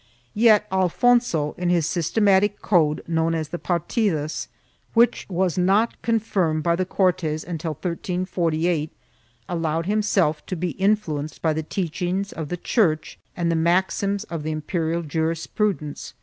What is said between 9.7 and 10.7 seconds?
himself to